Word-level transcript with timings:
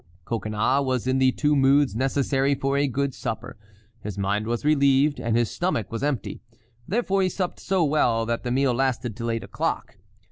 Coconnas 0.25 0.83
was 0.83 1.05
in 1.05 1.19
the 1.19 1.31
two 1.31 1.55
moods 1.55 1.95
necessary 1.95 2.55
for 2.55 2.75
a 2.75 2.87
good 2.87 3.13
supper—his 3.13 4.17
mind 4.17 4.47
was 4.47 4.65
relieved 4.65 5.19
and 5.19 5.37
his 5.37 5.51
stomach 5.51 5.91
was 5.91 6.01
empty; 6.01 6.41
therefore 6.87 7.21
he 7.21 7.29
supped 7.29 7.59
so 7.59 7.83
well 7.85 8.25
that 8.25 8.41
the 8.43 8.49
meal 8.49 8.73
lasted 8.73 9.15
till 9.15 9.29
eight 9.29 9.43
o'clock. 9.43 9.97